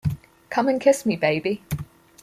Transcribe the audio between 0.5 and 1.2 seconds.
and kiss me,